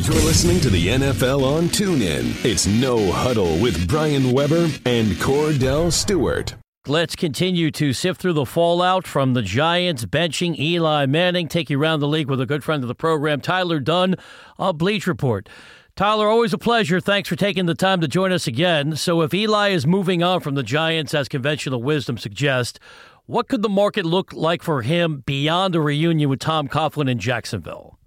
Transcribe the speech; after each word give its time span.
You're 0.00 0.14
listening 0.14 0.60
to 0.60 0.70
the 0.70 0.88
NFL 0.88 1.44
on 1.44 1.64
TuneIn. 1.64 2.42
It's 2.42 2.66
No 2.66 3.12
Huddle 3.12 3.58
with 3.58 3.86
Brian 3.86 4.32
Weber 4.32 4.70
and 4.86 5.08
Kordell 5.18 5.92
Stewart. 5.92 6.54
Let's 6.86 7.14
continue 7.14 7.70
to 7.72 7.92
sift 7.92 8.18
through 8.18 8.32
the 8.32 8.46
fallout 8.46 9.06
from 9.06 9.34
the 9.34 9.42
Giants 9.42 10.06
benching 10.06 10.58
Eli 10.58 11.04
Manning. 11.04 11.48
Take 11.48 11.68
you 11.68 11.78
around 11.78 12.00
the 12.00 12.08
league 12.08 12.30
with 12.30 12.40
a 12.40 12.46
good 12.46 12.64
friend 12.64 12.82
of 12.82 12.88
the 12.88 12.94
program, 12.94 13.42
Tyler 13.42 13.78
Dunne 13.78 14.14
of 14.58 14.78
Bleacher 14.78 15.10
Report. 15.10 15.50
Tyler, 15.96 16.28
always 16.28 16.54
a 16.54 16.58
pleasure. 16.58 16.98
Thanks 16.98 17.28
for 17.28 17.36
taking 17.36 17.66
the 17.66 17.74
time 17.74 18.00
to 18.00 18.08
join 18.08 18.32
us 18.32 18.46
again. 18.46 18.96
So, 18.96 19.20
if 19.20 19.34
Eli 19.34 19.68
is 19.68 19.86
moving 19.86 20.22
on 20.22 20.40
from 20.40 20.54
the 20.54 20.62
Giants, 20.62 21.12
as 21.12 21.28
conventional 21.28 21.82
wisdom 21.82 22.16
suggests, 22.16 22.78
what 23.26 23.48
could 23.48 23.60
the 23.60 23.68
market 23.68 24.06
look 24.06 24.32
like 24.32 24.62
for 24.62 24.80
him 24.80 25.22
beyond 25.26 25.76
a 25.76 25.80
reunion 25.82 26.30
with 26.30 26.40
Tom 26.40 26.68
Coughlin 26.68 27.10
in 27.10 27.18
Jacksonville? 27.18 27.98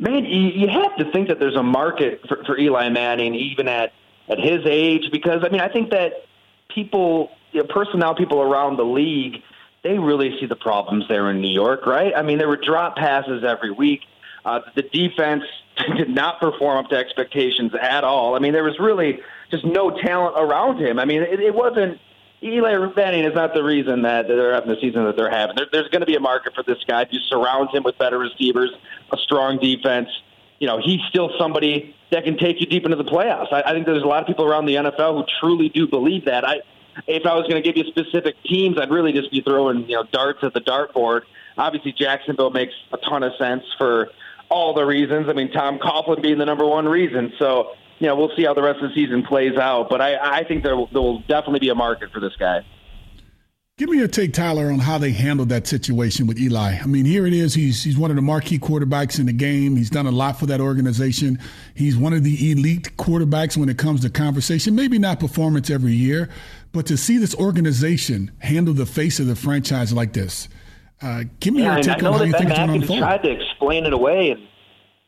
Man, 0.00 0.24
you 0.24 0.66
have 0.66 0.96
to 0.96 1.12
think 1.12 1.28
that 1.28 1.38
there's 1.38 1.56
a 1.56 1.62
market 1.62 2.22
for, 2.26 2.42
for 2.46 2.58
Eli 2.58 2.88
Manning, 2.88 3.34
even 3.34 3.68
at, 3.68 3.92
at 4.30 4.38
his 4.38 4.60
age, 4.64 5.10
because, 5.12 5.42
I 5.44 5.50
mean, 5.50 5.60
I 5.60 5.68
think 5.68 5.90
that 5.90 6.24
people, 6.74 7.30
you 7.52 7.60
know, 7.60 7.66
personnel 7.66 8.14
people 8.14 8.40
around 8.40 8.78
the 8.78 8.84
league, 8.84 9.42
they 9.84 9.98
really 9.98 10.40
see 10.40 10.46
the 10.46 10.56
problems 10.56 11.04
there 11.08 11.30
in 11.30 11.42
New 11.42 11.52
York, 11.52 11.84
right? 11.86 12.14
I 12.16 12.22
mean, 12.22 12.38
there 12.38 12.48
were 12.48 12.56
drop 12.56 12.96
passes 12.96 13.44
every 13.44 13.72
week. 13.72 14.00
Uh, 14.42 14.60
the 14.74 14.82
defense 14.82 15.44
did 15.98 16.08
not 16.08 16.40
perform 16.40 16.78
up 16.82 16.90
to 16.90 16.96
expectations 16.96 17.72
at 17.78 18.02
all. 18.02 18.34
I 18.34 18.38
mean, 18.38 18.54
there 18.54 18.64
was 18.64 18.78
really 18.78 19.20
just 19.50 19.66
no 19.66 19.90
talent 19.90 20.34
around 20.38 20.80
him. 20.80 20.98
I 20.98 21.04
mean, 21.04 21.20
it, 21.20 21.40
it 21.40 21.54
wasn't 21.54 22.00
Eli 22.42 22.74
Manning 22.96 23.24
is 23.24 23.34
not 23.34 23.52
the 23.52 23.62
reason 23.62 24.02
that 24.02 24.26
they're 24.26 24.54
having 24.54 24.70
the 24.70 24.80
season 24.80 25.04
that 25.04 25.16
they're 25.16 25.30
having. 25.30 25.56
There, 25.56 25.66
there's 25.70 25.88
going 25.88 26.00
to 26.00 26.06
be 26.06 26.16
a 26.16 26.20
market 26.20 26.54
for 26.54 26.62
this 26.62 26.78
guy. 26.86 27.02
If 27.02 27.08
you 27.12 27.20
surround 27.20 27.68
him 27.70 27.82
with 27.82 27.98
better 27.98 28.18
receivers, 28.18 28.70
a 29.12 29.18
strong 29.18 29.58
defense, 29.58 30.08
you 30.58 30.66
know, 30.66 30.80
he's 30.82 31.00
still 31.08 31.30
somebody 31.38 31.94
that 32.10 32.24
can 32.24 32.38
take 32.38 32.60
you 32.60 32.66
deep 32.66 32.84
into 32.84 32.96
the 32.96 33.04
playoffs. 33.04 33.52
I, 33.52 33.62
I 33.62 33.72
think 33.72 33.86
there's 33.86 34.02
a 34.02 34.06
lot 34.06 34.22
of 34.22 34.26
people 34.26 34.44
around 34.46 34.66
the 34.66 34.76
NFL 34.76 35.18
who 35.18 35.24
truly 35.40 35.68
do 35.68 35.86
believe 35.86 36.24
that. 36.24 36.46
I, 36.46 36.60
if 37.06 37.26
I 37.26 37.34
was 37.34 37.46
going 37.46 37.62
to 37.62 37.72
give 37.72 37.76
you 37.76 37.90
specific 37.90 38.36
teams, 38.44 38.78
I'd 38.78 38.90
really 38.90 39.12
just 39.12 39.30
be 39.30 39.42
throwing 39.42 39.88
you 39.88 39.96
know 39.96 40.04
darts 40.10 40.40
at 40.42 40.54
the 40.54 40.60
dartboard. 40.60 41.22
Obviously, 41.58 41.92
Jacksonville 41.92 42.50
makes 42.50 42.72
a 42.92 42.96
ton 42.98 43.22
of 43.22 43.32
sense 43.36 43.64
for 43.76 44.10
all 44.48 44.74
the 44.74 44.84
reasons. 44.84 45.28
I 45.28 45.32
mean, 45.32 45.52
Tom 45.52 45.78
Coughlin 45.78 46.22
being 46.22 46.38
the 46.38 46.46
number 46.46 46.66
one 46.66 46.88
reason. 46.88 47.32
So 47.38 47.72
you 48.00 48.06
know, 48.06 48.16
we'll 48.16 48.34
see 48.34 48.44
how 48.44 48.54
the 48.54 48.62
rest 48.62 48.80
of 48.82 48.88
the 48.88 48.94
season 48.94 49.22
plays 49.22 49.56
out. 49.56 49.88
But 49.90 50.00
I, 50.00 50.38
I 50.40 50.44
think 50.44 50.64
there 50.64 50.74
will, 50.74 50.88
there 50.88 51.02
will 51.02 51.20
definitely 51.20 51.60
be 51.60 51.68
a 51.68 51.74
market 51.74 52.10
for 52.12 52.18
this 52.18 52.34
guy. 52.38 52.64
Give 53.76 53.88
me 53.88 53.98
your 53.98 54.08
take, 54.08 54.34
Tyler, 54.34 54.70
on 54.70 54.78
how 54.78 54.98
they 54.98 55.10
handled 55.10 55.48
that 55.50 55.66
situation 55.66 56.26
with 56.26 56.38
Eli. 56.38 56.78
I 56.82 56.86
mean, 56.86 57.06
here 57.06 57.26
it 57.26 57.32
is. 57.32 57.54
He's 57.54 57.82
he's 57.82 57.96
one 57.96 58.10
of 58.10 58.16
the 58.16 58.22
marquee 58.22 58.58
quarterbacks 58.58 59.18
in 59.18 59.24
the 59.24 59.32
game. 59.32 59.74
He's 59.74 59.88
done 59.88 60.06
a 60.06 60.10
lot 60.10 60.38
for 60.38 60.44
that 60.46 60.60
organization. 60.60 61.38
He's 61.74 61.96
one 61.96 62.12
of 62.12 62.22
the 62.22 62.52
elite 62.52 62.94
quarterbacks 62.98 63.56
when 63.56 63.70
it 63.70 63.78
comes 63.78 64.02
to 64.02 64.10
conversation. 64.10 64.74
Maybe 64.74 64.98
not 64.98 65.18
performance 65.18 65.70
every 65.70 65.92
year, 65.92 66.28
but 66.72 66.84
to 66.86 66.98
see 66.98 67.16
this 67.16 67.34
organization 67.34 68.30
handle 68.40 68.74
the 68.74 68.84
face 68.84 69.18
of 69.18 69.26
the 69.26 69.36
franchise 69.36 69.94
like 69.94 70.12
this. 70.12 70.50
Uh, 71.00 71.24
give 71.40 71.54
me 71.54 71.62
yeah, 71.62 71.76
your 71.76 71.82
take 71.82 72.02
on 72.02 72.12
how 72.12 72.24
you 72.24 72.32
ben 72.32 72.40
think 72.40 72.50
it's 72.50 72.58
going 72.58 72.68
to 72.68 72.74
unfold. 72.74 72.98
tried 72.98 73.22
to 73.22 73.30
explain 73.30 73.86
it 73.86 73.94
away 73.94 74.32
and 74.32 74.46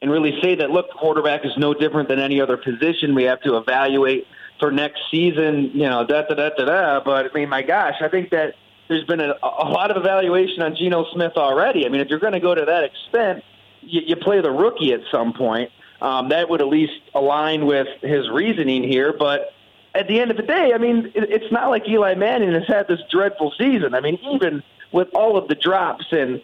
and 0.02 0.10
really 0.10 0.38
say 0.42 0.56
that 0.56 0.70
look, 0.70 0.90
quarterback 0.90 1.44
is 1.44 1.52
no 1.56 1.72
different 1.72 2.08
than 2.08 2.18
any 2.18 2.40
other 2.40 2.56
position. 2.56 3.14
We 3.14 3.22
have 3.24 3.40
to 3.42 3.56
evaluate 3.56 4.26
for 4.58 4.70
next 4.70 5.00
season, 5.10 5.70
you 5.72 5.88
know, 5.88 6.04
da 6.04 6.22
da 6.22 6.34
da 6.34 6.50
da 6.50 6.64
da. 6.64 7.00
But 7.04 7.30
I 7.30 7.34
mean, 7.34 7.48
my 7.48 7.62
gosh, 7.62 7.94
I 8.02 8.08
think 8.08 8.30
that 8.30 8.54
there's 8.88 9.04
been 9.04 9.20
a, 9.20 9.34
a 9.42 9.68
lot 9.68 9.90
of 9.90 9.96
evaluation 9.96 10.60
on 10.62 10.76
Geno 10.76 11.06
Smith 11.12 11.32
already. 11.36 11.86
I 11.86 11.88
mean, 11.88 12.00
if 12.00 12.08
you're 12.08 12.18
going 12.18 12.32
to 12.34 12.40
go 12.40 12.54
to 12.54 12.64
that 12.64 12.84
extent, 12.84 13.44
you, 13.80 14.02
you 14.04 14.16
play 14.16 14.40
the 14.40 14.50
rookie 14.50 14.92
at 14.92 15.00
some 15.10 15.32
point. 15.32 15.70
Um, 16.00 16.28
that 16.30 16.50
would 16.50 16.60
at 16.60 16.66
least 16.66 17.00
align 17.14 17.64
with 17.64 17.86
his 18.02 18.28
reasoning 18.28 18.82
here. 18.82 19.14
But 19.16 19.52
at 19.94 20.08
the 20.08 20.20
end 20.20 20.32
of 20.32 20.36
the 20.36 20.42
day, 20.42 20.72
I 20.74 20.78
mean, 20.78 21.12
it's 21.14 21.50
not 21.52 21.70
like 21.70 21.88
Eli 21.88 22.14
Manning 22.14 22.52
has 22.52 22.66
had 22.66 22.88
this 22.88 23.00
dreadful 23.08 23.52
season. 23.56 23.94
I 23.94 24.00
mean, 24.00 24.18
even 24.32 24.64
with 24.90 25.08
all 25.14 25.36
of 25.36 25.46
the 25.46 25.54
drops 25.54 26.06
and 26.10 26.42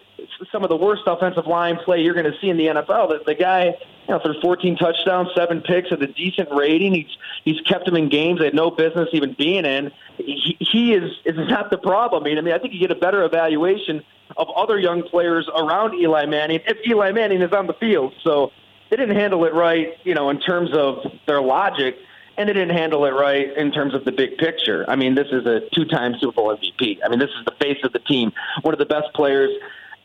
some 0.50 0.62
of 0.62 0.68
the 0.68 0.76
worst 0.76 1.02
offensive 1.06 1.46
line 1.46 1.76
play 1.76 2.02
you're 2.02 2.14
going 2.14 2.30
to 2.30 2.38
see 2.40 2.48
in 2.48 2.56
the 2.56 2.66
NFL. 2.66 3.10
That 3.10 3.26
the 3.26 3.34
guy, 3.34 3.66
you 3.66 3.74
know, 4.08 4.18
threw 4.18 4.40
14 4.40 4.76
touchdowns, 4.76 5.28
seven 5.34 5.60
picks 5.60 5.92
at 5.92 6.02
a 6.02 6.06
decent 6.06 6.48
rating. 6.52 6.94
He's 6.94 7.16
he's 7.44 7.60
kept 7.62 7.86
them 7.86 7.96
in 7.96 8.08
games 8.08 8.38
they 8.38 8.46
had 8.46 8.54
no 8.54 8.70
business 8.70 9.08
even 9.12 9.34
being 9.34 9.64
in. 9.64 9.90
He, 10.16 10.56
he 10.60 10.94
is 10.94 11.12
is 11.24 11.36
not 11.36 11.70
the 11.70 11.78
problem. 11.78 12.24
I 12.24 12.26
mean, 12.26 12.38
I 12.38 12.40
mean, 12.40 12.54
I 12.54 12.58
think 12.58 12.74
you 12.74 12.80
get 12.80 12.90
a 12.90 13.00
better 13.00 13.24
evaluation 13.24 14.02
of 14.36 14.48
other 14.50 14.78
young 14.78 15.02
players 15.02 15.48
around 15.56 15.94
Eli 15.94 16.26
Manning 16.26 16.60
if 16.66 16.78
Eli 16.86 17.12
Manning 17.12 17.42
is 17.42 17.52
on 17.52 17.66
the 17.66 17.74
field. 17.74 18.14
So 18.22 18.52
they 18.90 18.96
didn't 18.96 19.16
handle 19.16 19.44
it 19.44 19.54
right, 19.54 19.94
you 20.04 20.14
know, 20.14 20.30
in 20.30 20.40
terms 20.40 20.70
of 20.72 20.98
their 21.26 21.40
logic 21.40 21.96
and 22.38 22.48
they 22.48 22.52
didn't 22.52 22.76
handle 22.76 23.04
it 23.04 23.10
right 23.10 23.54
in 23.56 23.72
terms 23.72 23.94
of 23.94 24.04
the 24.04 24.12
big 24.12 24.38
picture. 24.38 24.84
I 24.88 24.94
mean, 24.94 25.16
this 25.16 25.26
is 25.32 25.44
a 25.44 25.60
two-time 25.74 26.14
Super 26.20 26.36
Bowl 26.36 26.56
MVP. 26.56 26.98
I 27.04 27.08
mean, 27.08 27.18
this 27.18 27.30
is 27.30 27.44
the 27.44 27.54
face 27.60 27.78
of 27.82 27.92
the 27.92 27.98
team, 27.98 28.32
one 28.62 28.72
of 28.72 28.78
the 28.78 28.86
best 28.86 29.12
players 29.12 29.50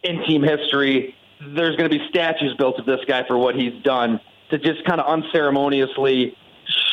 in 0.04 0.24
team 0.26 0.44
history. 0.44 1.16
There's 1.40 1.76
going 1.76 1.90
to 1.90 1.98
be 1.98 2.06
statues 2.10 2.54
built 2.58 2.80
of 2.80 2.86
this 2.86 3.00
guy 3.08 3.26
for 3.28 3.38
what 3.38 3.56
he's 3.56 3.82
done. 3.84 4.20
To 4.50 4.58
just 4.60 4.86
kind 4.86 5.02
of 5.02 5.08
unceremoniously 5.08 6.38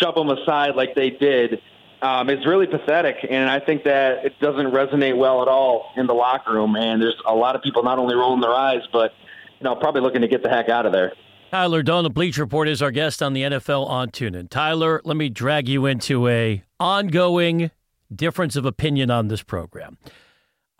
shove 0.00 0.16
him 0.16 0.31
aside 0.31 0.76
like 0.76 0.94
they 0.94 1.10
did 1.10 1.60
um, 2.03 2.31
is 2.31 2.47
really 2.47 2.66
pathetic, 2.66 3.16
and 3.28 3.50
I 3.50 3.60
think 3.60 3.84
that 3.84 4.25
it 4.25 4.38
doesn't 4.41 4.66
resonate 4.72 5.16
well 5.16 5.43
at 5.43 5.48
all 5.48 5.91
in 5.97 6.06
the 6.06 6.15
locker 6.15 6.54
room. 6.54 6.76
And 6.76 7.03
there's 7.03 7.21
a 7.26 7.34
lot 7.34 7.54
of 7.56 7.62
people 7.62 7.82
not 7.82 7.98
only 7.98 8.15
rolling 8.15 8.41
their 8.41 8.54
eyes, 8.54 8.81
but 8.93 9.12
you 9.59 9.65
know, 9.65 9.75
probably 9.77 10.00
looking 10.00 10.22
to 10.22 10.28
get 10.28 10.42
the 10.42 10.48
heck 10.48 10.69
out 10.69 10.87
of 10.87 10.92
there. 10.92 11.12
Tyler 11.50 11.82
Dunne, 11.82 12.04
the 12.04 12.10
Bleacher 12.10 12.42
Report, 12.42 12.69
is 12.69 12.81
our 12.81 12.92
guest 12.92 13.22
on 13.22 13.32
the 13.32 13.42
NFL 13.42 13.87
on 13.87 14.10
TuneIn. 14.10 14.48
Tyler, 14.48 15.03
let 15.04 15.16
me 15.16 15.28
drag 15.28 15.69
you 15.69 15.84
into 15.84 16.28
a 16.28 16.62
ongoing 16.78 17.71
difference 18.15 18.56
of 18.56 18.65
opinion 18.65 19.10
on 19.10 19.28
this 19.28 19.42
program. 19.42 19.98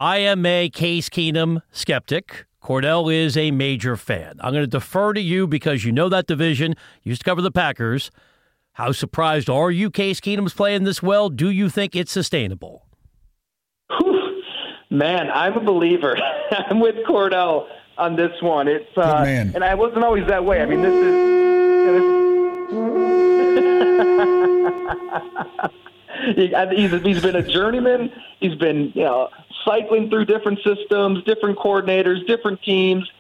I 0.03 0.17
am 0.17 0.47
a 0.47 0.71
Case 0.71 1.11
Keenum 1.11 1.61
skeptic. 1.71 2.47
Kordell 2.63 3.15
is 3.15 3.37
a 3.37 3.51
major 3.51 3.99
fan. 3.99 4.41
I'm 4.41 4.55
going 4.55 4.63
to 4.63 4.67
defer 4.67 5.13
to 5.13 5.21
you 5.21 5.47
because 5.47 5.85
you 5.85 5.93
know 5.93 6.09
that 6.09 6.27
division. 6.27 6.75
You 7.03 7.11
used 7.11 7.21
to 7.21 7.25
cover 7.27 7.43
the 7.43 7.51
Packers. 7.51 8.11
How 8.73 8.93
surprised 8.93 9.51
are 9.51 9.71
you 9.71 9.91
Case 9.91 10.19
Keenum's 10.19 10.55
playing 10.55 10.85
this 10.85 11.03
well? 11.03 11.29
Do 11.29 11.51
you 11.51 11.69
think 11.69 11.95
it's 11.95 12.11
sustainable? 12.11 12.87
Whew. 13.99 14.43
Man, 14.91 15.31
I'm 15.31 15.59
a 15.59 15.61
believer. 15.61 16.17
I'm 16.51 16.81
with 16.81 16.95
Kordell 17.07 17.69
on 17.99 18.17
this 18.17 18.33
one. 18.41 18.69
It's 18.69 18.97
uh, 18.97 19.25
and 19.27 19.63
I 19.63 19.75
wasn't 19.75 20.03
always 20.03 20.27
that 20.29 20.43
way. 20.43 20.63
I 20.63 20.65
mean, 20.65 20.81
this 20.81 20.95
is. 20.95 21.31
he's, 26.75 27.03
he's 27.03 27.23
been 27.23 27.37
a 27.37 27.43
journeyman. 27.43 28.11
He's 28.41 28.55
been, 28.55 28.93
you 28.95 29.05
know, 29.05 29.29
cycling 29.65 30.11
through 30.11 30.27
different 30.27 30.59
systems, 30.65 31.23
different 31.25 31.59
coordinators, 31.59 32.27
different 32.27 32.63
teams. 32.63 33.11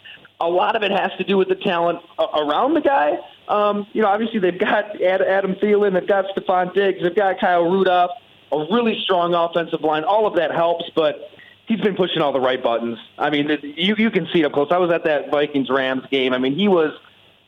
A 0.41 0.49
lot 0.49 0.75
of 0.75 0.83
it 0.83 0.91
has 0.91 1.11
to 1.19 1.25
do 1.25 1.37
with 1.37 1.49
the 1.49 1.55
talent 1.55 2.01
around 2.19 2.75
the 2.75 2.81
guy. 2.81 3.19
Um, 3.49 3.87
you 3.93 4.01
know, 4.01 4.09
obviously 4.09 4.39
they've 4.39 4.59
got 4.59 5.01
Adam 5.03 5.55
Thielen, 5.57 5.95
they've 5.95 6.07
got 6.07 6.27
Stefon 6.35 6.73
Diggs, 6.73 7.03
they've 7.03 7.15
got 7.15 7.39
Kyle 7.41 7.65
Rudolph, 7.65 8.13
a 8.53 8.59
really 8.71 9.01
strong 9.03 9.35
offensive 9.35 9.83
line. 9.83 10.05
All 10.05 10.27
of 10.27 10.37
that 10.37 10.53
helps, 10.53 10.85
but 10.95 11.31
he's 11.67 11.81
been 11.81 11.97
pushing 11.97 12.23
all 12.23 12.33
the 12.33 12.41
right 12.41 12.63
buttons. 12.63 12.99
I 13.19 13.31
mean, 13.31 13.59
you 13.63 13.95
you 13.97 14.11
can 14.11 14.29
see 14.33 14.41
it 14.41 14.45
up 14.45 14.53
close. 14.53 14.69
I 14.71 14.79
was 14.79 14.91
at 14.91 15.05
that 15.05 15.31
Vikings 15.31 15.69
Rams 15.69 16.05
game. 16.11 16.33
I 16.33 16.39
mean, 16.39 16.55
he 16.55 16.69
was, 16.69 16.93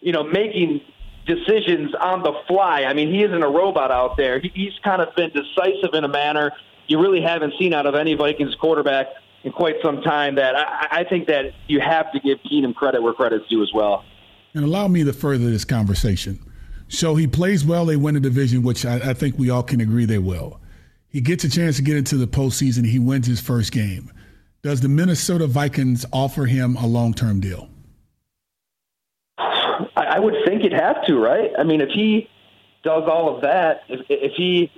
you 0.01 0.13
know, 0.13 0.23
making 0.23 0.81
decisions 1.27 1.95
on 1.95 2.23
the 2.23 2.33
fly. 2.47 2.85
I 2.85 2.95
mean, 2.95 3.13
he 3.13 3.23
isn't 3.23 3.43
a 3.43 3.49
robot 3.49 3.91
out 3.91 4.17
there. 4.17 4.41
He's 4.41 4.73
kind 4.85 5.01
of 5.03 5.15
been 5.15 5.31
decisive 5.31 5.95
in 5.95 6.05
a 6.05 6.09
manner 6.09 6.53
you 6.89 7.01
really 7.01 7.21
haven't 7.21 7.55
seen 7.59 7.73
out 7.73 7.87
of 7.87 7.95
any 7.95 8.15
Vikings 8.15 8.55
quarterback 8.57 9.07
in 9.45 9.53
quite 9.53 9.77
some 9.83 10.03
time. 10.03 10.37
That 10.37 10.57
I, 10.57 11.01
I 11.01 11.05
think 11.05 11.27
that 11.29 11.53
you 11.67 11.81
have 11.81 12.13
to 12.13 12.21
give 12.21 12.39
Keenum 12.51 12.75
credit 12.75 13.03
where 13.03 13.13
credit's 13.13 13.49
due 13.49 13.63
as 13.63 13.73
well. 13.75 14.05
And 14.55 14.65
allow 14.65 14.89
me 14.89 15.05
to 15.05 15.13
further 15.13 15.51
this 15.51 15.65
conversation. 15.65 16.39
So 16.89 17.15
he 17.15 17.27
plays 17.27 17.65
well. 17.65 17.87
They 17.87 17.97
win 17.97 18.15
the 18.15 18.21
division, 18.21 18.63
which 18.63 18.85
I, 18.85 18.97
I 18.97 19.15
think 19.15 19.39
we 19.39 19.49
all 19.49 19.63
can 19.63 19.81
agree 19.81 20.05
they 20.05 20.19
will. 20.19 20.61
He 21.09 21.21
gets 21.21 21.45
a 21.45 21.49
chance 21.49 21.77
to 21.77 21.83
get 21.83 21.97
into 21.97 22.17
the 22.17 22.27
postseason. 22.27 22.87
He 22.87 22.99
wins 22.99 23.27
his 23.27 23.41
first 23.41 23.73
game. 23.73 24.11
Does 24.63 24.81
the 24.81 24.89
Minnesota 24.89 25.47
Vikings 25.47 26.07
offer 26.13 26.45
him 26.45 26.77
a 26.77 26.87
long 26.87 27.15
term 27.15 27.41
deal? 27.41 27.69
I 29.97 30.19
would 30.19 30.35
think 30.47 30.63
you'd 30.63 30.73
have 30.73 31.05
to, 31.07 31.19
right? 31.19 31.51
I 31.59 31.65
mean, 31.65 31.81
if 31.81 31.89
he 31.89 32.29
does 32.85 33.05
all 33.07 33.35
of 33.35 33.43
that, 33.43 33.81
if, 33.89 34.01
if 34.09 34.33
he 34.37 34.71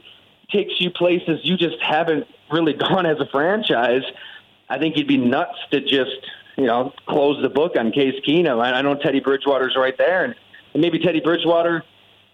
takes 0.51 0.81
you 0.81 0.91
places 0.91 1.41
you 1.43 1.57
just 1.57 1.81
haven't 1.81 2.27
really 2.51 2.73
gone 2.87 3.07
as 3.07 3.19
a 3.21 3.27
franchise, 3.27 4.03
I 4.69 4.79
think 4.79 4.97
you'd 4.97 5.09
be 5.09 5.19
nuts 5.19 5.59
to 5.71 5.81
just 5.81 6.17
you 6.57 6.67
know 6.67 6.93
close 7.07 7.41
the 7.43 7.51
book 7.51 7.77
on 7.77 7.93
Case 7.93 8.21
Keenum. 8.27 8.61
I, 8.61 8.73
I 8.73 8.83
know 8.83 8.95
Teddy 8.95 9.21
Bridgewater's 9.21 9.77
right 9.77 9.97
there, 9.99 10.25
and, 10.25 10.35
and 10.73 10.81
maybe 10.81 10.99
Teddy 10.99 11.21
Bridgewater, 11.21 11.85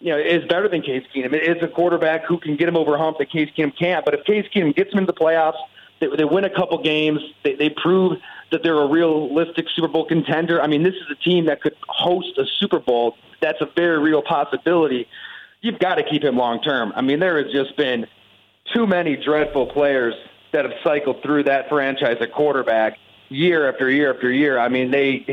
you 0.01 0.12
know, 0.12 0.19
is 0.19 0.45
better 0.49 0.69
than 0.69 0.83
Case 0.83 1.05
Keenum. 1.15 1.33
It 1.33 1.57
is 1.57 1.62
a 1.62 1.69
quarterback 1.69 2.25
who 2.25 2.39
can 2.39 2.57
get 2.57 2.69
him 2.69 2.77
over 2.77 2.95
a 2.95 2.99
hump 2.99 3.19
that 3.19 3.31
Case 3.31 3.51
Keenum 3.57 3.77
can't. 3.79 4.05
But 4.05 4.15
if 4.15 4.25
Case 4.25 4.47
Keenum 4.55 4.75
gets 4.75 4.93
him 4.93 5.01
into 5.01 5.12
the 5.12 5.19
playoffs, 5.19 5.59
They, 6.01 6.09
they 6.17 6.25
win 6.25 6.45
a 6.45 6.51
couple 6.51 6.83
games. 6.83 7.21
They, 7.45 7.55
they 7.55 7.71
prove 7.71 8.19
that 8.51 8.62
they're 8.62 8.81
a 8.81 8.87
realistic 8.89 9.67
Super 9.75 9.89
Bowl 9.89 10.07
contender. 10.07 10.61
I 10.61 10.67
mean, 10.67 10.83
this 10.83 10.95
is 10.95 11.09
a 11.11 11.15
team 11.15 11.47
that 11.47 11.61
could 11.61 11.77
host 11.89 12.37
a 12.39 12.45
Super 12.59 12.81
Bowl. 12.81 13.17
That's 13.41 13.61
a 13.61 13.69
very 13.77 13.99
real 13.99 14.23
possibility. 14.23 15.07
You've 15.61 15.79
got 15.79 15.97
to 15.97 16.03
keep 16.03 16.25
him 16.25 16.37
long 16.37 16.62
term. 16.62 16.93
I 16.97 17.03
mean, 17.03 17.21
there 17.21 17.43
has 17.43 17.53
just 17.53 17.77
been 17.77 18.07
too 18.75 18.87
many 18.87 19.17
dreadful 19.17 19.67
players 19.67 20.15
that 20.53 20.65
have 20.65 20.75
cycled 20.83 21.23
through 21.23 21.45
that 21.45 21.69
franchise 21.69 22.17
at 22.21 22.33
quarterback 22.33 22.97
year 23.29 23.69
after 23.69 23.91
year 23.91 24.15
after 24.15 24.31
year. 24.33 24.59
I 24.59 24.69
mean, 24.69 24.91
they, 24.91 25.25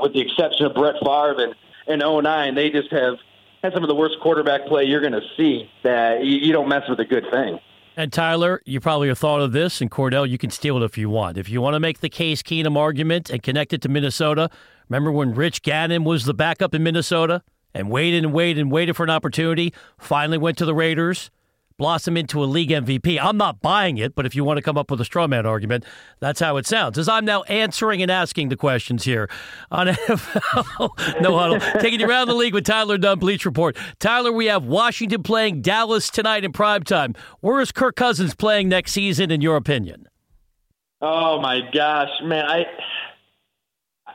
with 0.00 0.12
the 0.12 0.20
exception 0.20 0.66
of 0.66 0.74
Brett 0.74 0.94
Favre 1.04 1.54
and, 1.88 2.02
and 2.02 2.24
09, 2.24 2.54
they 2.54 2.70
just 2.70 2.90
have 2.92 3.16
had 3.62 3.72
some 3.72 3.82
of 3.82 3.88
the 3.88 3.94
worst 3.94 4.16
quarterback 4.22 4.66
play 4.66 4.84
you're 4.84 5.00
going 5.00 5.12
to 5.12 5.26
see 5.36 5.68
that 5.82 6.24
you, 6.24 6.36
you 6.36 6.52
don't 6.52 6.68
mess 6.68 6.82
with 6.88 7.00
a 7.00 7.04
good 7.04 7.24
thing. 7.30 7.58
And 7.96 8.12
Tyler, 8.12 8.62
you 8.64 8.80
probably 8.80 9.08
have 9.08 9.18
thought 9.18 9.40
of 9.40 9.52
this, 9.52 9.80
and 9.80 9.90
Kordell, 9.90 10.26
you 10.28 10.38
can 10.38 10.50
steal 10.50 10.80
it 10.80 10.84
if 10.84 10.96
you 10.96 11.10
want. 11.10 11.36
If 11.36 11.50
you 11.50 11.60
want 11.60 11.74
to 11.74 11.80
make 11.80 12.00
the 12.00 12.08
Case 12.08 12.42
Keenum 12.42 12.76
argument 12.76 13.28
and 13.28 13.42
connect 13.42 13.72
it 13.72 13.82
to 13.82 13.88
Minnesota, 13.88 14.48
remember 14.88 15.10
when 15.10 15.34
Rich 15.34 15.62
Gannon 15.62 16.04
was 16.04 16.24
the 16.24 16.32
backup 16.32 16.74
in 16.74 16.82
Minnesota 16.82 17.42
and 17.74 17.90
waited 17.90 18.24
and 18.24 18.32
waited 18.32 18.60
and 18.60 18.72
waited 18.72 18.96
for 18.96 19.04
an 19.04 19.10
opportunity, 19.10 19.72
finally 19.98 20.38
went 20.38 20.58
to 20.58 20.64
the 20.64 20.74
Raiders, 20.74 21.30
blossom 21.78 22.16
into 22.16 22.42
a 22.42 22.46
league 22.46 22.68
MVP. 22.68 23.18
I'm 23.20 23.38
not 23.38 23.62
buying 23.62 23.96
it, 23.96 24.14
but 24.14 24.26
if 24.26 24.34
you 24.34 24.44
want 24.44 24.58
to 24.58 24.62
come 24.62 24.76
up 24.76 24.90
with 24.90 25.00
a 25.00 25.04
straw 25.04 25.26
man 25.26 25.46
argument, 25.46 25.84
that's 26.18 26.38
how 26.38 26.58
it 26.58 26.66
sounds. 26.66 26.98
As 26.98 27.08
I'm 27.08 27.24
now 27.24 27.42
answering 27.44 28.02
and 28.02 28.10
asking 28.10 28.50
the 28.50 28.56
questions 28.56 29.04
here 29.04 29.30
on 29.70 29.86
NFL 29.86 31.20
No 31.22 31.38
Huddle, 31.38 31.60
taking 31.80 32.00
you 32.00 32.06
around 32.06 32.28
the 32.28 32.34
league 32.34 32.52
with 32.52 32.64
Tyler 32.64 32.98
Dunne, 32.98 33.18
Bleacher 33.18 33.48
Report. 33.48 33.78
Tyler, 33.98 34.30
we 34.30 34.46
have 34.46 34.64
Washington 34.64 35.22
playing 35.22 35.62
Dallas 35.62 36.10
tonight 36.10 36.44
in 36.44 36.52
prime 36.52 36.82
time. 36.82 37.14
Where 37.40 37.60
is 37.60 37.72
Kirk 37.72 37.96
Cousins 37.96 38.34
playing 38.34 38.68
next 38.68 38.92
season, 38.92 39.30
in 39.30 39.40
your 39.40 39.56
opinion? 39.56 40.06
Oh 41.02 41.40
my 41.40 41.60
gosh, 41.72 42.10
man! 42.22 42.44
I 42.44 42.66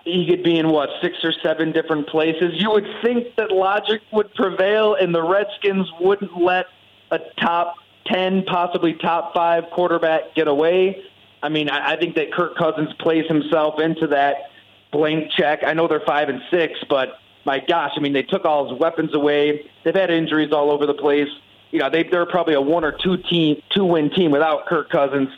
he 0.06 0.28
could 0.28 0.44
be 0.44 0.57
in 0.57 0.69
what 0.69 0.90
six 1.02 1.18
or 1.24 1.34
seven 1.44 1.72
different 1.72 2.07
places. 2.07 2.54
You 2.54 2.72
would 2.72 2.88
think 3.04 3.36
that 3.36 3.52
logic 3.52 4.02
would 4.13 4.34
prevail, 4.36 4.96
and 4.96 5.13
the 5.13 5.24
Redskins 5.24 5.92
wouldn't 6.00 6.40
let 6.40 6.68
a 7.12 7.19
top 7.40 7.75
10, 8.07 8.44
possibly 8.44 8.94
top 8.94 9.34
five 9.34 9.66
quarterback 9.72 10.36
get 10.36 10.48
away. 10.48 11.04
I 11.42 11.50
mean, 11.50 11.69
I, 11.69 11.94
I 11.94 11.96
think 11.98 12.16
that 12.16 12.31
Kirk 12.31 12.56
Cousins 12.56 12.90
plays 13.00 13.25
himself 13.28 13.80
into 13.80 14.07
that 14.07 14.52
blank 14.92 15.31
check. 15.31 15.63
I 15.66 15.74
know 15.74 15.88
they're 15.88 16.02
five 16.06 16.30
and 16.30 16.42
six, 16.52 16.80
but 16.88 17.19
my 17.46 17.60
gosh, 17.60 17.92
I 17.96 18.00
mean, 18.00 18.13
they 18.13 18.24
took 18.24 18.46
all 18.46 18.69
his 18.69 18.80
weapons 18.80 19.13
away. 19.13 19.69
They've 19.84 19.96
had 19.96 20.12
injuries 20.12 20.52
all 20.52 20.72
over 20.72 20.86
the 20.86 20.94
place. 20.94 21.30
You 21.72 21.80
know, 21.80 21.90
they, 21.90 22.04
they're 22.04 22.25
probably 22.25 22.54
a 22.54 22.62
one 22.62 22.84
or 22.84 22.92
two 22.92 23.18
team, 23.18 23.62
two 23.72 23.86
win 23.86 24.12
team 24.12 24.31
without 24.31 24.68
Kirk 24.68 24.90
Cousins. 24.90 25.30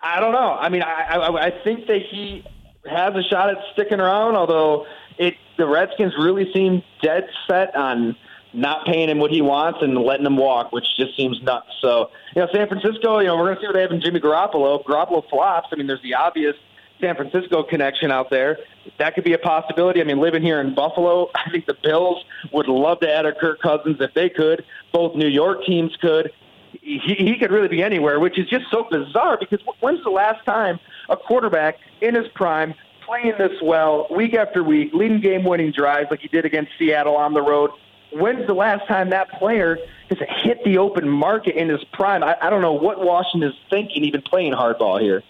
I 0.00 0.20
don't 0.20 0.32
know. 0.32 0.56
I 0.58 0.70
mean, 0.70 0.82
I, 0.82 1.16
I, 1.16 1.46
I 1.46 1.50
think 1.62 1.86
that 1.86 2.00
he 2.10 2.44
has 2.86 3.14
a 3.14 3.22
shot 3.22 3.50
at 3.50 3.58
sticking 3.72 4.00
around, 4.00 4.36
although 4.36 4.86
it 5.18 5.34
the 5.56 5.66
Redskins 5.66 6.14
really 6.18 6.50
seem 6.52 6.82
dead 7.02 7.28
set 7.46 7.74
on 7.76 8.16
not 8.52 8.84
paying 8.86 9.08
him 9.08 9.18
what 9.18 9.30
he 9.30 9.42
wants 9.42 9.78
and 9.82 9.96
letting 9.96 10.26
him 10.26 10.36
walk, 10.36 10.72
which 10.72 10.84
just 10.96 11.16
seems 11.16 11.40
nuts. 11.42 11.68
So, 11.80 12.10
you 12.34 12.42
know, 12.42 12.48
San 12.52 12.66
Francisco, 12.66 13.20
you 13.20 13.26
know, 13.26 13.36
we're 13.36 13.44
going 13.44 13.56
to 13.56 13.60
see 13.60 13.66
what 13.66 13.74
they 13.74 13.82
have 13.82 13.92
in 13.92 14.00
Jimmy 14.00 14.20
Garoppolo. 14.20 14.82
Garoppolo 14.84 15.28
flops. 15.28 15.68
I 15.72 15.76
mean, 15.76 15.86
there's 15.86 16.02
the 16.02 16.14
obvious 16.14 16.56
San 17.00 17.16
Francisco 17.16 17.62
connection 17.62 18.10
out 18.10 18.30
there. 18.30 18.58
That 18.98 19.14
could 19.14 19.24
be 19.24 19.34
a 19.34 19.38
possibility. 19.38 20.00
I 20.00 20.04
mean, 20.04 20.18
living 20.18 20.42
here 20.42 20.60
in 20.60 20.74
Buffalo, 20.74 21.30
I 21.34 21.50
think 21.50 21.66
the 21.66 21.76
Bills 21.82 22.24
would 22.52 22.66
love 22.66 23.00
to 23.00 23.12
add 23.12 23.26
a 23.26 23.32
Kirk 23.32 23.60
Cousins 23.60 23.98
if 24.00 24.12
they 24.14 24.28
could. 24.28 24.64
Both 24.92 25.14
New 25.14 25.28
York 25.28 25.64
teams 25.64 25.96
could. 26.00 26.32
He, 26.72 26.98
he 27.16 27.36
could 27.38 27.50
really 27.50 27.68
be 27.68 27.82
anywhere, 27.82 28.20
which 28.20 28.38
is 28.38 28.48
just 28.48 28.66
so 28.70 28.86
bizarre 28.90 29.36
because 29.38 29.60
when's 29.80 30.02
the 30.04 30.10
last 30.10 30.44
time 30.44 30.78
a 31.08 31.16
quarterback 31.16 31.76
in 32.00 32.14
his 32.14 32.26
prime 32.34 32.74
playing 33.04 33.34
this 33.38 33.52
well 33.62 34.06
week 34.10 34.34
after 34.34 34.62
week, 34.62 34.92
leading 34.92 35.20
game 35.20 35.44
winning 35.44 35.72
drives 35.72 36.10
like 36.10 36.20
he 36.20 36.28
did 36.28 36.44
against 36.44 36.72
Seattle 36.78 37.16
on 37.16 37.34
the 37.34 37.42
road, 37.42 37.70
when's 38.12 38.46
the 38.46 38.54
last 38.54 38.86
time 38.86 39.10
that 39.10 39.30
player 39.32 39.78
has 40.08 40.18
hit 40.42 40.62
the 40.64 40.78
open 40.78 41.08
market 41.08 41.56
in 41.56 41.68
his 41.68 41.82
prime? 41.92 42.22
I, 42.22 42.36
I 42.40 42.50
don't 42.50 42.62
know 42.62 42.72
what 42.72 43.04
Washington 43.04 43.50
is 43.50 43.56
thinking, 43.68 44.04
even 44.04 44.22
playing 44.22 44.52
hardball 44.52 45.00
here. 45.00 45.22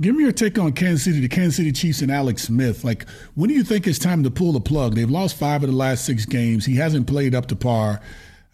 Give 0.00 0.14
me 0.14 0.22
your 0.22 0.32
take 0.32 0.58
on 0.58 0.72
Kansas 0.72 1.04
City, 1.04 1.20
the 1.20 1.28
Kansas 1.28 1.56
City 1.56 1.72
Chiefs, 1.72 2.00
and 2.00 2.10
Alex 2.10 2.44
Smith. 2.44 2.84
Like, 2.84 3.06
when 3.34 3.48
do 3.48 3.54
you 3.54 3.64
think 3.64 3.86
it's 3.86 3.98
time 3.98 4.22
to 4.22 4.30
pull 4.30 4.52
the 4.52 4.60
plug? 4.60 4.94
They've 4.94 5.10
lost 5.10 5.36
five 5.36 5.62
of 5.62 5.68
the 5.68 5.76
last 5.76 6.06
six 6.06 6.24
games. 6.24 6.64
He 6.64 6.76
hasn't 6.76 7.06
played 7.06 7.34
up 7.34 7.46
to 7.46 7.56
par. 7.56 8.00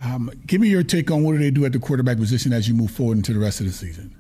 Um, 0.05 0.31
give 0.47 0.61
me 0.61 0.69
your 0.69 0.83
take 0.83 1.11
on 1.11 1.23
what 1.25 1.33
do 1.33 1.39
they 1.39 1.51
do 1.51 1.65
at 1.65 1.73
the 1.73 1.79
quarterback 1.79 2.19
position 2.19 2.53
as 2.53 2.69
you 2.69 2.75
move 2.75 2.91
forward 2.91 3.17
into 3.17 3.33
the 3.33 3.39
rest 3.39 3.61
of 3.61 3.67
the 3.67 3.73
season. 3.73 4.15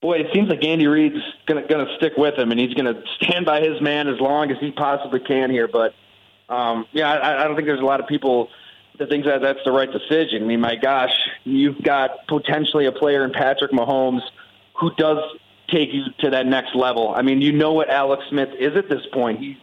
Boy, 0.00 0.18
it 0.18 0.26
seems 0.32 0.48
like 0.48 0.62
Andy 0.64 0.86
Reid's 0.86 1.16
going 1.46 1.66
to 1.66 1.94
stick 1.96 2.12
with 2.16 2.38
him, 2.38 2.50
and 2.50 2.60
he's 2.60 2.74
going 2.74 2.94
to 2.94 3.02
stand 3.16 3.46
by 3.46 3.60
his 3.60 3.80
man 3.80 4.06
as 4.06 4.20
long 4.20 4.50
as 4.50 4.58
he 4.60 4.70
possibly 4.70 5.20
can 5.20 5.50
here. 5.50 5.66
But 5.66 5.94
um, 6.48 6.86
yeah, 6.92 7.10
I, 7.10 7.42
I 7.42 7.44
don't 7.44 7.56
think 7.56 7.66
there's 7.66 7.80
a 7.80 7.84
lot 7.84 8.00
of 8.00 8.06
people 8.06 8.50
that 8.98 9.08
think 9.08 9.24
that 9.24 9.40
that's 9.40 9.60
the 9.64 9.72
right 9.72 9.90
decision. 9.90 10.42
I 10.42 10.46
mean, 10.46 10.60
my 10.60 10.76
gosh, 10.76 11.14
you've 11.44 11.82
got 11.82 12.26
potentially 12.28 12.86
a 12.86 12.92
player 12.92 13.24
in 13.24 13.32
Patrick 13.32 13.72
Mahomes 13.72 14.20
who 14.78 14.90
does 14.96 15.18
take 15.68 15.92
you 15.92 16.04
to 16.20 16.30
that 16.30 16.46
next 16.46 16.74
level. 16.74 17.12
I 17.14 17.22
mean, 17.22 17.40
you 17.40 17.52
know 17.52 17.72
what 17.72 17.88
Alex 17.88 18.22
Smith 18.28 18.50
is 18.58 18.76
at 18.76 18.88
this 18.88 19.04
point. 19.12 19.40
He's 19.40 19.56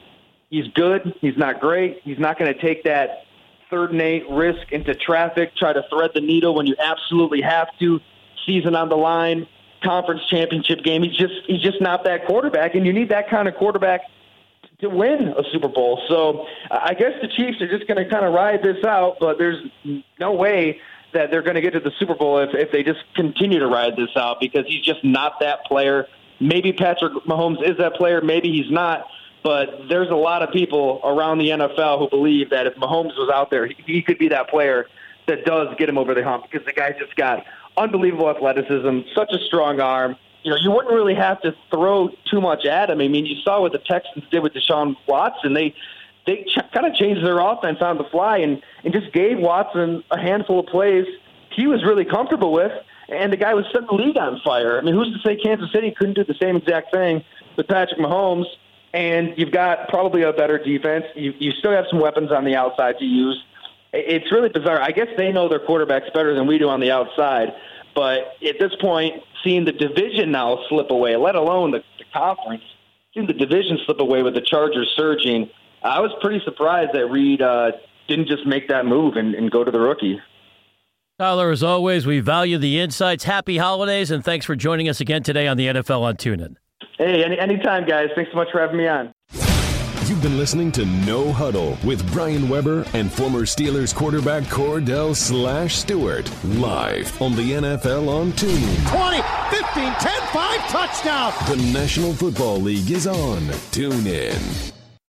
he's 0.49 0.67
good. 0.73 1.13
He's 1.21 1.37
not 1.37 1.59
great. 1.59 2.01
He's 2.03 2.19
not 2.19 2.37
going 2.37 2.53
to 2.53 2.59
take 2.59 2.83
that 2.83 3.25
third 3.71 3.91
and 3.91 4.01
eight 4.01 4.29
risk 4.29 4.71
into 4.71 4.93
traffic, 4.93 5.55
try 5.55 5.73
to 5.73 5.81
thread 5.89 6.11
the 6.13 6.21
needle 6.21 6.53
when 6.53 6.67
you 6.67 6.75
absolutely 6.77 7.41
have 7.41 7.67
to. 7.79 7.99
Season 8.45 8.75
on 8.75 8.89
the 8.89 8.97
line, 8.97 9.47
conference 9.83 10.21
championship 10.29 10.83
game. 10.83 11.03
He's 11.03 11.15
just 11.15 11.33
he's 11.47 11.61
just 11.61 11.81
not 11.81 12.03
that 12.03 12.25
quarterback, 12.25 12.75
and 12.75 12.85
you 12.85 12.93
need 12.93 13.09
that 13.09 13.29
kind 13.29 13.47
of 13.47 13.55
quarterback 13.55 14.01
to 14.81 14.89
win 14.89 15.29
a 15.29 15.43
Super 15.51 15.67
Bowl. 15.67 16.01
So 16.07 16.47
uh, 16.69 16.79
I 16.81 16.93
guess 16.93 17.13
the 17.21 17.27
Chiefs 17.27 17.61
are 17.61 17.67
just 17.67 17.87
going 17.87 18.03
to 18.03 18.09
kind 18.09 18.25
of 18.25 18.33
ride 18.33 18.63
this 18.63 18.83
out, 18.83 19.17
but 19.19 19.37
there's 19.37 19.63
no 20.19 20.33
way 20.33 20.79
that 21.13 21.29
they're 21.29 21.41
going 21.41 21.55
to 21.55 21.61
get 21.61 21.73
to 21.73 21.79
the 21.79 21.91
Super 21.99 22.15
Bowl 22.15 22.39
if, 22.39 22.49
if 22.53 22.71
they 22.71 22.83
just 22.83 22.99
continue 23.15 23.59
to 23.59 23.67
ride 23.67 23.95
this 23.95 24.09
out 24.15 24.39
because 24.39 24.65
he's 24.67 24.83
just 24.83 25.03
not 25.03 25.39
that 25.39 25.65
player. 25.65 26.07
Maybe 26.39 26.73
Patrick 26.73 27.13
Mahomes 27.27 27.61
is 27.67 27.77
that 27.77 27.93
player, 27.93 28.21
maybe 28.21 28.51
he's 28.51 28.71
not. 28.71 29.05
But 29.43 29.87
there's 29.89 30.09
a 30.09 30.15
lot 30.15 30.43
of 30.43 30.51
people 30.51 31.01
around 31.03 31.39
the 31.39 31.49
NFL 31.49 31.99
who 31.99 32.09
believe 32.09 32.51
that 32.51 32.67
if 32.67 32.75
Mahomes 32.75 33.17
was 33.17 33.29
out 33.33 33.49
there, 33.49 33.67
he, 33.67 34.01
could 34.01 34.19
be 34.19 34.29
that 34.29 34.49
player 34.49 34.87
that 35.27 35.45
does 35.45 35.69
get 35.77 35.89
him 35.89 35.97
over 35.97 36.13
the 36.13 36.23
hump 36.23 36.45
because 36.49 36.65
the 36.65 36.73
guy 36.73 36.91
just 36.91 37.15
got 37.15 37.43
unbelievable 37.75 38.29
athleticism, 38.29 38.99
such 39.15 39.31
a 39.31 39.39
strong 39.45 39.79
arm, 39.79 40.15
you 40.43 40.51
know, 40.51 40.57
you 40.57 40.71
wouldn't 40.71 40.93
really 40.93 41.15
have 41.15 41.41
to 41.41 41.55
throw 41.69 42.09
too 42.29 42.41
much 42.41 42.65
at 42.65 42.89
him. 42.89 42.99
I 42.99 43.07
mean, 43.07 43.25
you 43.25 43.41
saw 43.41 43.61
what 43.61 43.71
the 43.71 43.79
Texans 43.79 44.25
did 44.31 44.41
with 44.41 44.53
Deshaun 44.53 44.95
Watson. 45.07 45.53
They 45.53 45.73
they 46.27 46.43
ch- 46.43 46.59
kind 46.71 46.85
of 46.85 46.93
changed 46.93 47.25
their 47.25 47.39
offense 47.39 47.79
on 47.81 47.97
the 47.97 48.03
fly 48.05 48.37
and 48.37 48.61
and 48.83 48.93
just 48.93 49.11
gave 49.13 49.37
Watson 49.37 50.03
a 50.11 50.19
handful 50.19 50.59
of 50.59 50.67
plays 50.67 51.05
he 51.55 51.67
was 51.67 51.83
really 51.83 52.05
comfortable 52.05 52.51
with, 52.51 52.71
and 53.09 53.31
the 53.31 53.37
guy 53.37 53.53
was 53.53 53.65
setting 53.71 53.87
the 53.87 53.93
league 53.93 54.17
on 54.17 54.39
fire. 54.43 54.77
I 54.77 54.81
mean, 54.81 54.95
who's 54.95 55.13
to 55.13 55.19
say 55.19 55.35
Kansas 55.35 55.71
City 55.71 55.91
couldn't 55.91 56.15
do 56.15 56.23
the 56.23 56.35
same 56.41 56.55
exact 56.55 56.91
thing 56.91 57.23
with 57.57 57.67
Patrick 57.67 57.99
Mahomes? 57.99 58.45
And 58.93 59.33
you've 59.37 59.51
got 59.51 59.87
probably 59.87 60.23
a 60.23 60.33
better 60.33 60.57
defense. 60.57 61.05
You 61.15 61.33
you 61.39 61.51
still 61.53 61.71
have 61.71 61.85
some 61.89 61.99
weapons 61.99 62.31
on 62.31 62.43
the 62.43 62.55
outside 62.55 62.97
to 62.99 63.05
use. 63.05 63.41
It's 63.93 64.31
really 64.31 64.49
bizarre. 64.49 64.81
I 64.81 64.91
guess 64.91 65.07
they 65.17 65.31
know 65.31 65.49
their 65.49 65.59
quarterbacks 65.59 66.13
better 66.13 66.33
than 66.33 66.47
we 66.47 66.57
do 66.57 66.69
on 66.69 66.79
the 66.79 66.91
outside. 66.91 67.53
But 67.93 68.35
at 68.45 68.55
this 68.59 68.73
point, 68.79 69.21
seeing 69.43 69.65
the 69.65 69.73
division 69.73 70.31
now 70.31 70.59
slip 70.69 70.91
away, 70.91 71.15
let 71.17 71.35
alone 71.35 71.71
the, 71.71 71.83
the 71.97 72.05
conference, 72.13 72.63
seeing 73.13 73.27
the 73.27 73.33
division 73.33 73.79
slip 73.85 73.99
away 73.99 74.23
with 74.23 74.33
the 74.33 74.41
Chargers 74.41 74.91
surging, 74.95 75.49
I 75.83 75.99
was 75.99 76.11
pretty 76.21 76.41
surprised 76.45 76.91
that 76.93 77.07
Reid 77.07 77.41
uh, 77.41 77.71
didn't 78.07 78.27
just 78.27 78.45
make 78.45 78.69
that 78.69 78.85
move 78.85 79.15
and, 79.15 79.35
and 79.35 79.51
go 79.51 79.63
to 79.63 79.71
the 79.71 79.79
rookie. 79.79 80.21
Tyler, 81.19 81.51
as 81.51 81.61
always, 81.61 82.05
we 82.05 82.19
value 82.19 82.57
the 82.57 82.79
insights. 82.79 83.25
Happy 83.25 83.57
holidays, 83.57 84.09
and 84.09 84.23
thanks 84.23 84.45
for 84.45 84.55
joining 84.55 84.89
us 84.89 85.01
again 85.01 85.21
today 85.21 85.47
on 85.47 85.57
the 85.57 85.67
NFL 85.67 86.01
on 86.01 86.15
TuneIn. 86.15 86.55
Hey, 87.01 87.23
any, 87.23 87.39
anytime, 87.39 87.85
guys. 87.85 88.09
Thanks 88.13 88.29
so 88.29 88.37
much 88.37 88.51
for 88.51 88.61
having 88.61 88.77
me 88.77 88.87
on. 88.87 89.11
You've 90.05 90.21
been 90.21 90.37
listening 90.37 90.71
to 90.73 90.85
No 90.85 91.31
Huddle 91.31 91.75
with 91.83 92.07
Brian 92.13 92.47
Weber 92.47 92.85
and 92.93 93.11
former 93.11 93.41
Steelers 93.41 93.95
quarterback 93.95 94.43
Kordell 94.43 95.15
Slash 95.15 95.77
Stewart 95.77 96.29
live 96.43 97.19
on 97.19 97.35
the 97.35 97.53
NFL 97.53 98.07
on 98.07 98.33
TuneIn. 98.33 98.91
20, 98.91 99.21
15, 99.49 99.93
10, 99.93 100.21
5, 100.27 100.67
touchdown. 100.67 101.33
The 101.47 101.73
National 101.73 102.13
Football 102.13 102.57
League 102.57 102.91
is 102.91 103.07
on 103.07 103.39
TuneIn. 103.71 104.71